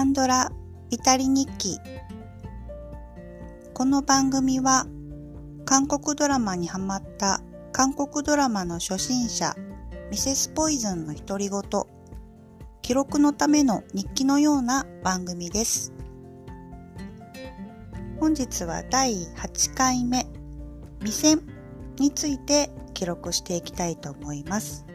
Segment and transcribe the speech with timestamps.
[0.00, 0.50] カンドラ
[0.88, 1.78] イタリ日記。
[3.74, 4.86] この番組は
[5.66, 9.54] 韓国ドラマにハマった韓国ドラマの初心者
[10.10, 11.60] ミセスポイズンの独り言
[12.80, 15.92] 記録のための日記のような番組です。
[18.18, 20.26] 本日は第8回目
[21.00, 21.42] 未線
[21.98, 24.86] について記録していきたいと思います。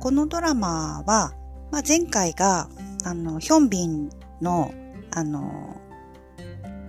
[0.00, 1.34] このドラマは、
[1.70, 2.68] まあ、前回が
[3.04, 4.72] あの、ヒョンビンの、
[5.10, 5.76] あの、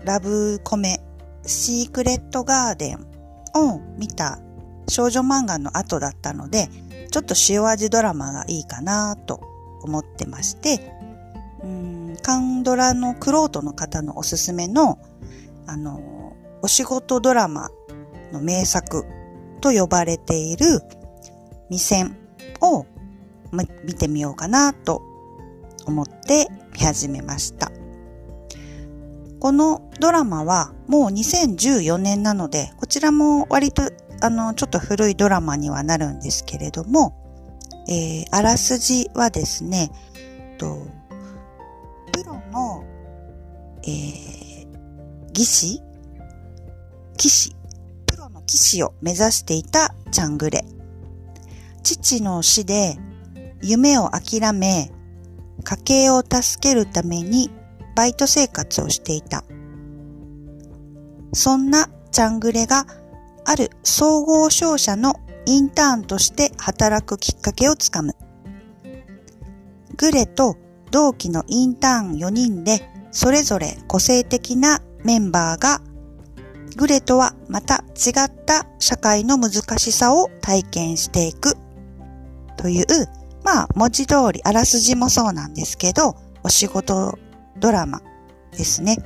[0.05, 1.02] ラブコメ、
[1.45, 2.99] シークレットガーデン
[3.55, 4.40] を見た
[4.88, 6.70] 少女漫画の後だったので、
[7.12, 9.40] ちょっと塩味ドラマがいいかなと
[9.81, 10.91] 思ってまして、
[11.63, 14.99] うん、カンドラのクロートの方のおすすめの、
[15.68, 17.70] あの、お仕事ドラマ
[18.32, 19.05] の名作
[19.62, 20.82] と呼ばれている
[21.70, 22.18] 未線
[22.62, 22.85] を
[23.84, 25.02] 見てみようかなと
[25.85, 27.71] 思って見始めました。
[29.39, 33.84] このドラマはもう2014年なので、こちらも割と
[34.23, 37.13] あの、ちょっと古いドラマにはなるんですけれども、
[37.90, 39.91] えー、あらすじはですね、
[40.57, 40.87] と
[42.13, 42.85] プロの、
[43.84, 45.81] えー、技師
[47.18, 47.53] 騎士
[48.05, 50.63] プロの騎士を目指していたチャングレ。
[51.84, 52.97] 父の死で
[53.62, 54.90] 夢を諦め、
[55.63, 57.49] 家計を助けるために
[57.95, 59.43] バイト生活をしていた。
[61.33, 62.85] そんなチャングレが
[63.45, 68.16] ある総合商社のインターンとして働くきっかけをつかむ。
[69.97, 70.57] グレと
[70.91, 75.81] 同期のインターン4人でそれぞれ個性的なメンバーが
[76.75, 81.56] グレとはまた違った社会の難しさを体験していく
[82.57, 82.85] という
[83.44, 87.18] まあ、文字通り、あらすじもそうなんですけど、お仕事
[87.59, 88.02] ドラマ
[88.52, 88.97] ですね。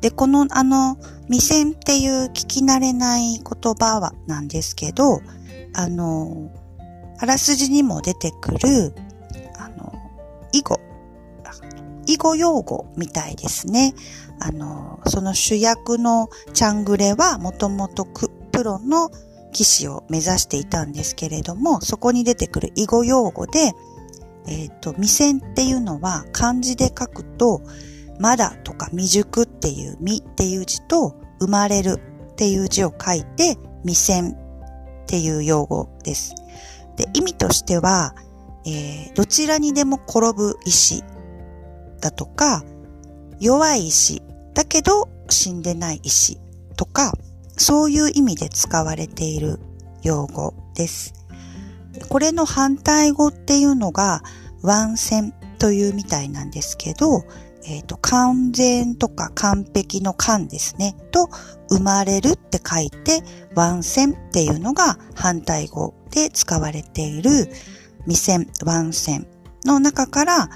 [0.00, 5.20] で、この、あの、未線っていう聞き慣れない言葉はなんですけど、
[5.74, 6.50] あの、
[7.18, 8.94] あらすじにも出てくる、
[9.58, 9.92] あの、
[10.52, 10.80] 囲碁、
[12.06, 13.94] 囲碁用語みたいですね。
[14.40, 18.30] あの、その主役のチャングレはもともとプ
[18.62, 19.10] ロの
[19.52, 23.72] 騎士を目指していたんですけれども、そこに出てくる囲碁用語で、
[24.46, 27.60] えっ、ー、と、未線っていうのは漢字で書くと、
[28.18, 32.00] まだとか未熟っていう未っていう字と生まれる
[32.32, 36.34] っていう字を書いて未線っていう用語です。
[36.96, 38.14] で、意味としては、
[38.66, 41.04] えー、どちらにでも転ぶ石
[42.00, 42.64] だとか、
[43.40, 44.22] 弱い石
[44.54, 46.38] だけど死んでない石
[46.76, 47.12] とか、
[47.58, 49.60] そういう意味で使われている
[50.02, 51.12] 用語です。
[52.08, 54.22] これの反対語っていうのが、
[54.62, 57.24] 完全というみたいなんですけど、
[57.64, 60.96] えっ、ー、と、完全とか完璧の完ですね。
[61.10, 61.28] と、
[61.68, 63.22] 生まれるって書いて、
[63.54, 67.50] 完全っていうのが反対語で使われている
[68.06, 69.26] 未線、完全
[69.64, 70.50] の中から、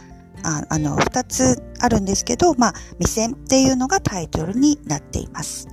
[0.45, 5.69] ああの、二つあるんですけど、まあ、未線っていうのがタイトルになっています。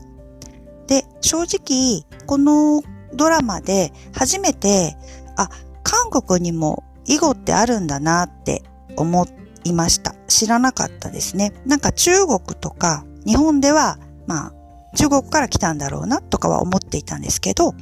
[0.90, 2.82] で、正直、この
[3.14, 4.98] ドラマで初めて、
[5.38, 5.50] あ、
[5.84, 8.64] 韓国にも囲碁ってあるんだなって
[8.98, 9.28] 思
[9.64, 10.16] いました。
[10.28, 11.54] 知らなかったですね。
[11.68, 14.54] なんか中国とか日本では、まあ、
[14.96, 17.76] 中国から来たんだろうなとかは思っていたんですけど、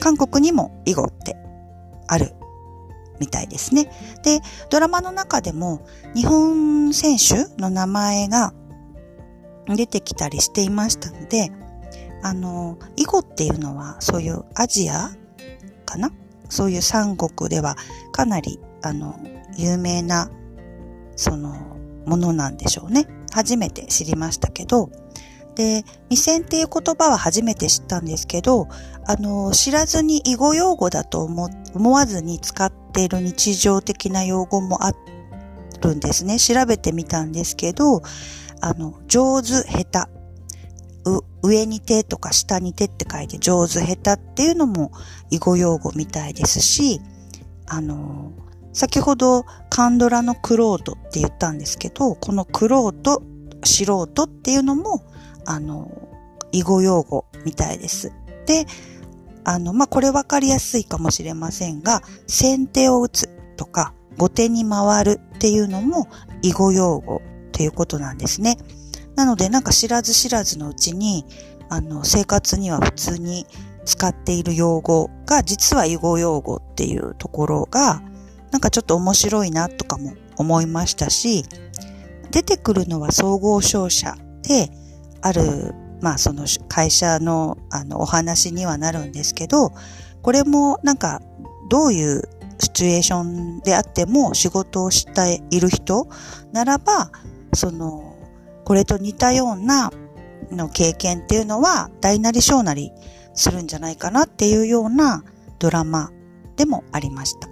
[0.00, 1.36] 韓国にも囲碁って
[2.08, 2.32] ある
[3.20, 3.90] みたいですね。
[4.24, 4.40] で、
[4.70, 5.82] ドラマの中でも
[6.14, 8.54] 日本選手の名前が
[9.68, 11.52] 出てきたりしていましたので、
[12.26, 15.10] あの、囲碁っていうのはそういうアジア
[15.84, 16.10] かな？
[16.48, 17.76] そういう三国では
[18.10, 19.14] かなり、あの、
[19.56, 20.28] 有名な、
[21.14, 21.54] その、
[22.04, 23.06] ものなんでしょうね。
[23.32, 24.90] 初めて知りましたけど、
[25.54, 28.66] で、未線っていう言葉は初めて知ったんですけど、
[29.06, 34.92] あの、知らずに囲碁用語だと思思わずに使っている日常的な用語もあ
[35.80, 36.38] るんですね。
[36.40, 38.02] 調べてみたんですけど、
[38.60, 40.15] あの、上手、下手
[41.42, 44.90] 上に手とか下に手って書いて上手下手っていうのも
[45.30, 47.00] 囲碁用語みたいですし、
[47.66, 48.32] あの、
[48.72, 53.22] 先ほどカンドラのクロートって言ったんですけど、このクロート、
[53.64, 55.02] 素人っていうのも、
[55.44, 55.90] あの、
[56.52, 58.12] 囲碁用語みたいです。
[58.46, 58.66] で、
[59.44, 66.08] あの、まあ、これわかりやすいかもしれませんが、先手を打つとか、後手に回るっていうのも
[66.42, 67.22] 囲碁用語
[67.52, 68.56] ということなんですね。
[69.16, 71.24] なのでなんか知らず知らずのうちに、
[71.68, 73.46] あの、生活には普通に
[73.84, 78.02] 使っている用語が実は囲碁用語っていうところが、
[78.52, 81.44] なんかちょっと面白いなとかも思いましたし、
[82.30, 84.70] 出てくるのは総合商社で、
[85.22, 89.72] ある、まあその会社のあのお話にはなるんですけど、
[90.22, 91.22] これもなんか
[91.70, 92.22] どういう
[92.58, 96.06] シチュエーションであっても仕事をしている人
[96.52, 97.10] ならば、
[97.54, 98.05] その、
[98.66, 99.92] これと似たような
[100.50, 102.90] の経験っていうのは大なり小なり
[103.32, 105.22] するんじゃないかなっていうような
[105.60, 106.10] ドラマ
[106.56, 107.48] でもありました。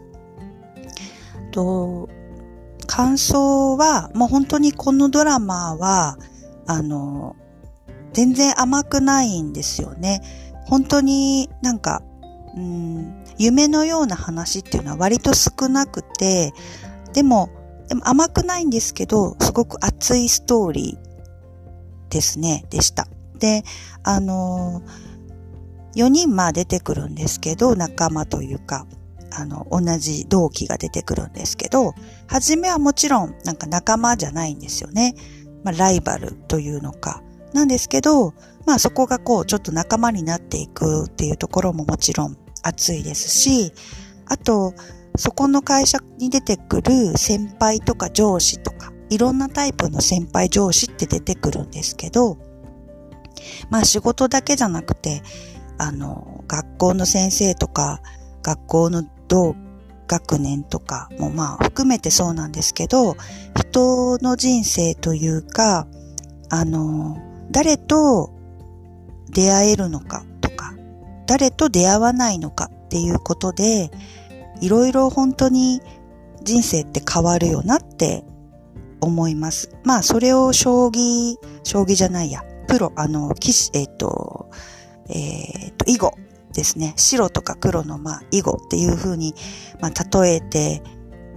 [1.53, 2.09] と、
[2.89, 6.19] 感想は、もう本当にこのドラマは、
[6.67, 7.37] あの、
[8.13, 10.21] 全然甘くないんですよね。
[10.67, 12.03] 本当になんか、
[12.57, 16.53] うん、夢のような話っていうのは割と少なくて、
[17.13, 17.51] でも、
[17.89, 23.07] でも甘くないんですけど、すごく熱いストーリーですね、でした。
[23.39, 23.63] で、
[24.03, 25.15] あのー
[25.95, 28.87] 4人まあ出てくるんですけど、仲間というか、
[29.31, 31.95] あの、同じ同期が出てくるんですけど、
[32.27, 35.15] 初めはもちろんなんか仲間じゃないんですよね。
[35.63, 37.23] まあライバルというのか。
[37.53, 38.35] なんですけど、
[38.67, 43.73] まあそこがこうちょっと仲間になっていくっていうところももちろん熱いですし、
[44.27, 44.75] あと、
[45.17, 52.37] そこの会社に出てくる先輩とか上司とか、いろんなタイプの先輩上司って出てくるんですけど、
[53.71, 55.23] まあ仕事だけじゃなくて、
[55.79, 58.01] あの、学校の先生とか、
[58.43, 59.55] 学校の同
[60.09, 63.17] 学年とかもまあ含めてそうなんですけど、
[63.57, 65.87] 人の人生というか、
[66.51, 67.19] あの、
[67.51, 68.31] 誰と
[69.31, 70.75] 出会えるのかとか
[71.27, 73.91] 誰と出会わないのかっていうことで、
[74.61, 75.81] いろいろ本当に
[76.43, 78.25] 人生って変わるよなって
[79.01, 79.71] 思います。
[79.85, 84.51] まあ、それを将棋、将棋じゃないや、プロ、あの、騎士、えっ、ー、と、
[85.09, 86.13] えっ、ー、と、囲碁
[86.53, 86.95] ですね。
[86.97, 89.35] 白とか黒の、まあ、囲碁っていう風に、
[89.81, 90.83] まあ、例えて、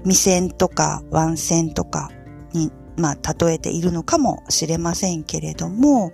[0.03, 2.09] 未戦とか腕戦とか
[2.53, 6.11] に、まあ、例えているのかもしれませんけれども、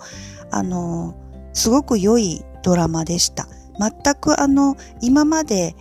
[0.52, 1.16] あの、
[1.54, 3.48] すごく良いドラマでした。
[3.80, 5.76] 全くあの、今まで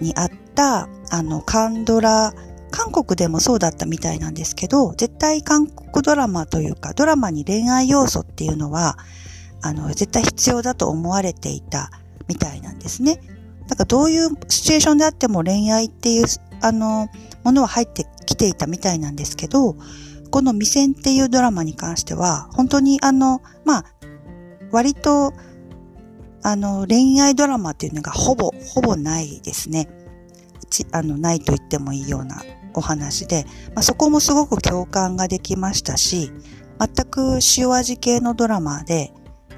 [0.00, 2.34] にあった、あの、カンドラ、
[2.72, 8.98] 韓国でもそうだったみたいなんですけど、絶対韓国ドラマというか、ドラマに恋愛要素っていうのは、
[9.62, 11.92] あの、絶対必要だと思われていた
[12.26, 13.20] みたいなんですね。
[13.68, 16.26] だからどういうシチュエーションであっても恋愛っていう、
[16.60, 17.08] あの、
[17.44, 19.76] ものは入ってきていたみたいなんですけど、
[20.32, 23.84] この未戦っていうドラマに関しては、本当にあの、まあ、
[24.72, 25.32] 割と
[26.42, 29.88] あの、恋愛ドラマっていうのがほぼ、ほぼないですね。
[30.68, 32.42] ちあの、ないと言ってもいいような
[32.74, 33.44] お話で、
[33.74, 36.32] まあ、そこもすごく共感ができましたし、
[36.78, 39.12] 全く塩味系のドラマで、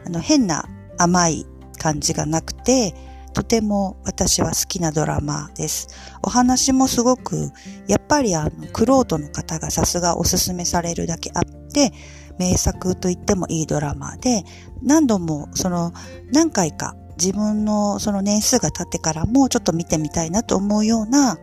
[0.06, 0.64] あの、変な
[0.98, 1.46] 甘い
[1.78, 2.94] 感じがなくて、
[3.32, 5.88] とても私は好きなドラマです。
[6.22, 7.52] お話もすごく、
[7.86, 11.42] やっぱりあの、クロートの方がさすがおすすめされるだけあっ
[11.72, 11.92] て、
[12.38, 14.44] 名作と言ってもいいドラマで、
[14.82, 15.92] 何度もその
[16.32, 21.38] 何回か自分のその年数が経ってからもちょっと見てみたいなと思うような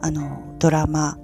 [0.00, 1.16] あのドラマ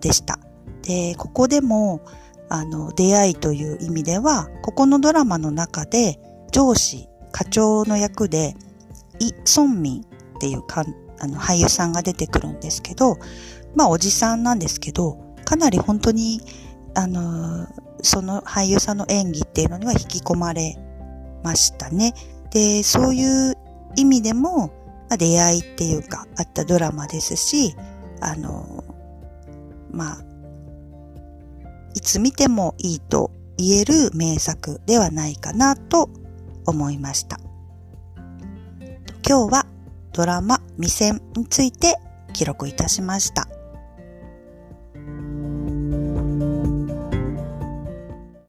[0.00, 0.38] でした。
[0.82, 2.00] で、ここでも
[2.48, 6.18] あの出会いという意味では、ここのドラマの中で
[6.50, 8.56] 上司、課長の役で
[9.18, 10.84] イ・ソンミンっていうか
[11.20, 13.18] あの俳優さんが出てくるんですけど、
[13.74, 16.40] まあおじさんなんですけど、かなり本当に
[16.94, 17.66] あの
[18.02, 20.76] その俳優さんの演技っていうのには引き込まれ
[21.42, 22.14] ましたね。
[22.52, 23.54] で、そういう
[23.96, 24.68] 意味でも、
[25.08, 27.74] まあ、出会いっていうか、あったドラマですし、
[28.20, 28.84] あの、
[29.90, 30.24] まあ、
[31.94, 36.08] いつ見てもいいと言える名作ではないかなと
[36.66, 37.38] 思いました。
[39.26, 39.66] 今日は
[40.12, 41.96] ドラマ未戦について
[42.32, 43.51] 記録いたしました。